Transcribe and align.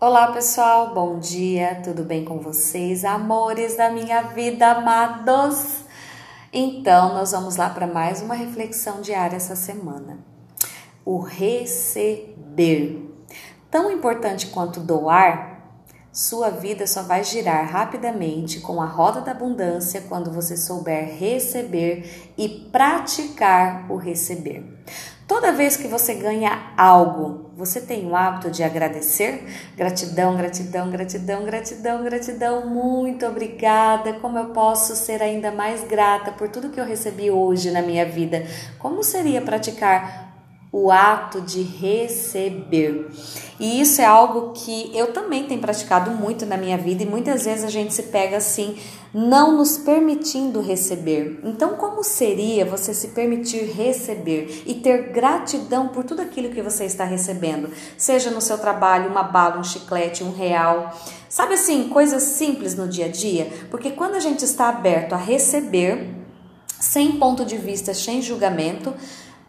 Olá 0.00 0.32
pessoal, 0.32 0.92
bom 0.92 1.20
dia, 1.20 1.80
tudo 1.82 2.02
bem 2.02 2.24
com 2.24 2.40
vocês, 2.40 3.04
amores 3.04 3.76
da 3.76 3.88
minha 3.90 4.22
vida, 4.22 4.72
amados? 4.72 5.84
Então, 6.52 7.14
nós 7.14 7.30
vamos 7.30 7.56
lá 7.56 7.70
para 7.70 7.86
mais 7.86 8.20
uma 8.20 8.34
reflexão 8.34 9.00
diária 9.00 9.36
essa 9.36 9.54
semana. 9.54 10.18
O 11.04 11.20
receber. 11.20 13.08
Tão 13.70 13.90
importante 13.90 14.48
quanto 14.48 14.80
doar, 14.80 15.53
sua 16.14 16.48
vida 16.48 16.86
só 16.86 17.02
vai 17.02 17.24
girar 17.24 17.68
rapidamente 17.68 18.60
com 18.60 18.80
a 18.80 18.86
roda 18.86 19.20
da 19.20 19.32
abundância 19.32 20.00
quando 20.08 20.30
você 20.30 20.56
souber 20.56 21.18
receber 21.18 22.32
e 22.38 22.48
praticar 22.70 23.90
o 23.90 23.96
receber. 23.96 24.62
Toda 25.26 25.50
vez 25.50 25.76
que 25.76 25.88
você 25.88 26.14
ganha 26.14 26.70
algo, 26.76 27.50
você 27.56 27.80
tem 27.80 28.06
o 28.06 28.14
hábito 28.14 28.48
de 28.48 28.62
agradecer? 28.62 29.44
Gratidão, 29.76 30.36
gratidão, 30.36 30.88
gratidão, 30.88 31.44
gratidão, 31.44 32.04
gratidão. 32.04 32.66
Muito 32.68 33.26
obrigada. 33.26 34.12
Como 34.20 34.38
eu 34.38 34.50
posso 34.50 34.94
ser 34.94 35.20
ainda 35.20 35.50
mais 35.50 35.82
grata 35.82 36.30
por 36.30 36.48
tudo 36.48 36.68
que 36.68 36.78
eu 36.78 36.84
recebi 36.84 37.28
hoje 37.28 37.72
na 37.72 37.82
minha 37.82 38.04
vida? 38.04 38.46
Como 38.78 39.02
seria 39.02 39.42
praticar 39.42 40.33
o 40.76 40.90
ato 40.90 41.40
de 41.40 41.62
receber. 41.62 43.08
E 43.60 43.80
isso 43.80 44.00
é 44.00 44.04
algo 44.04 44.50
que 44.54 44.90
eu 44.92 45.12
também 45.12 45.44
tenho 45.44 45.60
praticado 45.60 46.10
muito 46.10 46.44
na 46.44 46.56
minha 46.56 46.76
vida 46.76 47.04
e 47.04 47.06
muitas 47.06 47.44
vezes 47.44 47.64
a 47.64 47.70
gente 47.70 47.94
se 47.94 48.02
pega 48.02 48.38
assim, 48.38 48.76
não 49.14 49.56
nos 49.56 49.78
permitindo 49.78 50.60
receber. 50.60 51.38
Então, 51.44 51.76
como 51.76 52.02
seria 52.02 52.64
você 52.64 52.92
se 52.92 53.08
permitir 53.08 53.70
receber 53.72 54.64
e 54.66 54.74
ter 54.74 55.12
gratidão 55.12 55.86
por 55.86 56.02
tudo 56.02 56.22
aquilo 56.22 56.52
que 56.52 56.60
você 56.60 56.86
está 56.86 57.04
recebendo? 57.04 57.70
Seja 57.96 58.32
no 58.32 58.40
seu 58.40 58.58
trabalho, 58.58 59.08
uma 59.08 59.22
bala, 59.22 59.60
um 59.60 59.64
chiclete, 59.64 60.24
um 60.24 60.32
real. 60.32 60.92
Sabe 61.28 61.54
assim, 61.54 61.88
coisas 61.88 62.24
simples 62.24 62.74
no 62.74 62.88
dia 62.88 63.04
a 63.04 63.08
dia? 63.08 63.48
Porque 63.70 63.92
quando 63.92 64.16
a 64.16 64.20
gente 64.20 64.44
está 64.44 64.70
aberto 64.70 65.12
a 65.12 65.18
receber, 65.18 66.16
sem 66.80 67.12
ponto 67.12 67.44
de 67.44 67.56
vista, 67.56 67.94
sem 67.94 68.20
julgamento, 68.20 68.92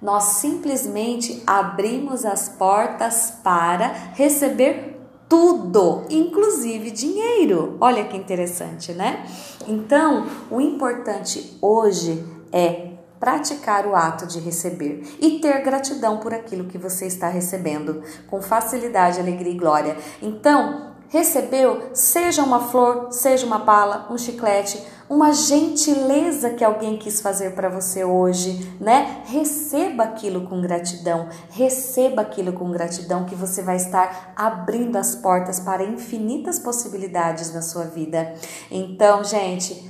nós 0.00 0.24
simplesmente 0.24 1.42
abrimos 1.46 2.24
as 2.24 2.48
portas 2.48 3.32
para 3.42 3.88
receber 4.14 5.00
tudo, 5.28 6.04
inclusive 6.10 6.90
dinheiro. 6.90 7.76
Olha 7.80 8.04
que 8.04 8.16
interessante, 8.16 8.92
né? 8.92 9.24
Então, 9.66 10.26
o 10.50 10.60
importante 10.60 11.56
hoje 11.60 12.24
é 12.52 12.92
praticar 13.18 13.86
o 13.86 13.96
ato 13.96 14.26
de 14.26 14.38
receber 14.38 15.02
e 15.18 15.38
ter 15.38 15.62
gratidão 15.62 16.18
por 16.18 16.34
aquilo 16.34 16.64
que 16.64 16.76
você 16.76 17.06
está 17.06 17.28
recebendo, 17.28 18.02
com 18.26 18.42
facilidade, 18.42 19.18
alegria 19.18 19.52
e 19.52 19.56
glória. 19.56 19.96
Então, 20.20 20.93
recebeu, 21.14 21.90
seja 21.94 22.42
uma 22.42 22.58
flor, 22.58 23.12
seja 23.12 23.46
uma 23.46 23.60
bala, 23.60 24.08
um 24.10 24.18
chiclete, 24.18 24.84
uma 25.08 25.32
gentileza 25.32 26.50
que 26.50 26.64
alguém 26.64 26.96
quis 26.96 27.20
fazer 27.20 27.54
para 27.54 27.68
você 27.68 28.02
hoje, 28.02 28.76
né? 28.80 29.22
Receba 29.26 30.02
aquilo 30.02 30.48
com 30.48 30.60
gratidão, 30.60 31.28
receba 31.50 32.22
aquilo 32.22 32.52
com 32.52 32.68
gratidão 32.72 33.26
que 33.26 33.36
você 33.36 33.62
vai 33.62 33.76
estar 33.76 34.32
abrindo 34.34 34.96
as 34.96 35.14
portas 35.14 35.60
para 35.60 35.84
infinitas 35.84 36.58
possibilidades 36.58 37.54
na 37.54 37.62
sua 37.62 37.84
vida. 37.84 38.34
Então, 38.68 39.22
gente, 39.22 39.88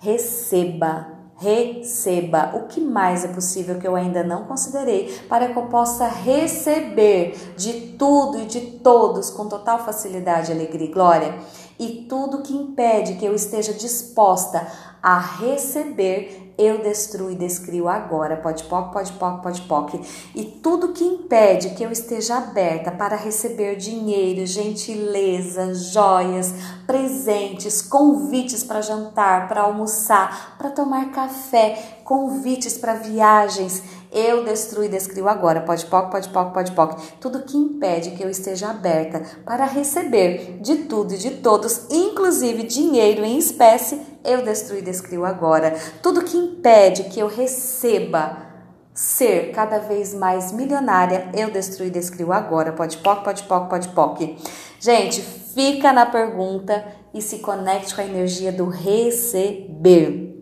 receba, 0.00 1.13
receba. 1.44 2.52
O 2.54 2.66
que 2.66 2.80
mais 2.80 3.24
é 3.24 3.28
possível 3.28 3.78
que 3.78 3.86
eu 3.86 3.94
ainda 3.94 4.24
não 4.24 4.44
considerei 4.44 5.20
para 5.28 5.48
que 5.48 5.56
eu 5.56 5.66
possa 5.66 6.06
receber 6.06 7.54
de 7.56 7.94
tudo 7.98 8.40
e 8.40 8.46
de 8.46 8.60
todos 8.60 9.30
com 9.30 9.46
total 9.46 9.84
facilidade, 9.84 10.50
alegria 10.50 10.88
e 10.88 10.92
glória 10.92 11.34
e 11.78 12.06
tudo 12.08 12.42
que 12.42 12.52
impede 12.52 13.14
que 13.14 13.24
eu 13.24 13.34
esteja 13.34 13.72
disposta 13.72 14.66
a 15.02 15.18
receber, 15.18 16.54
eu 16.56 16.78
destruo 16.82 17.30
e 17.30 17.34
descrio 17.34 17.88
agora. 17.88 18.36
Pode 18.36 18.64
poc, 18.64 18.92
pode 18.92 19.12
poc, 19.12 19.42
pode 19.42 19.60
poc. 19.62 20.00
E 20.34 20.44
tudo 20.44 20.92
que 20.92 21.04
impede 21.04 21.70
que 21.70 21.82
eu 21.82 21.90
esteja 21.90 22.36
aberta 22.36 22.90
para 22.90 23.16
receber 23.16 23.76
dinheiro, 23.76 24.46
gentileza, 24.46 25.74
joias, 25.74 26.54
presentes, 26.86 27.82
convites 27.82 28.62
para 28.62 28.80
jantar, 28.80 29.46
para 29.48 29.62
almoçar, 29.62 30.56
para 30.56 30.70
tomar 30.70 31.10
café, 31.10 31.98
convites 32.04 32.78
para 32.78 32.94
viagens, 32.94 33.82
eu 34.14 34.44
destruo 34.44 34.84
e 34.84 34.88
descrio 34.88 35.28
agora. 35.28 35.60
Pode 35.60 35.84
poc, 35.86 36.10
pode 36.10 36.28
poc, 36.28 36.54
pode 36.54 36.72
poc. 36.72 37.00
Tudo 37.20 37.42
que 37.42 37.56
impede 37.56 38.12
que 38.12 38.22
eu 38.22 38.30
esteja 38.30 38.70
aberta 38.70 39.22
para 39.44 39.64
receber 39.64 40.58
de 40.60 40.76
tudo 40.84 41.14
e 41.14 41.18
de 41.18 41.30
todos, 41.32 41.86
inclusive 41.90 42.62
dinheiro 42.62 43.24
em 43.24 43.36
espécie, 43.36 44.00
eu 44.24 44.44
destruo 44.44 44.78
e 44.78 44.82
descrio 44.82 45.24
agora. 45.24 45.74
Tudo 46.02 46.22
que 46.22 46.36
impede 46.36 47.04
que 47.04 47.20
eu 47.20 47.26
receba 47.26 48.54
ser 48.94 49.50
cada 49.50 49.78
vez 49.78 50.14
mais 50.14 50.52
milionária, 50.52 51.28
eu 51.34 51.50
destruo 51.50 51.86
e 51.86 51.90
descrio 51.90 52.32
agora. 52.32 52.72
Pode 52.72 52.98
poc, 52.98 53.24
pode 53.24 53.42
poc, 53.42 53.68
pode 53.68 53.88
poc. 53.88 54.38
Gente, 54.78 55.20
fica 55.20 55.92
na 55.92 56.06
pergunta 56.06 56.84
e 57.12 57.20
se 57.20 57.38
conecte 57.38 57.94
com 57.94 58.00
a 58.00 58.04
energia 58.04 58.52
do 58.52 58.66
receber. 58.68 60.33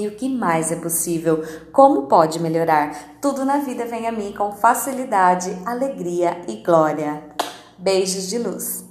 E 0.00 0.08
o 0.08 0.12
que 0.12 0.30
mais 0.30 0.72
é 0.72 0.76
possível? 0.76 1.44
Como 1.72 2.06
pode 2.06 2.40
melhorar? 2.40 3.18
Tudo 3.20 3.44
na 3.44 3.58
vida 3.58 3.84
vem 3.84 4.06
a 4.06 4.12
mim 4.12 4.32
com 4.32 4.50
facilidade, 4.50 5.54
alegria 5.66 6.40
e 6.48 6.62
glória. 6.62 7.22
Beijos 7.76 8.26
de 8.30 8.38
luz. 8.38 8.89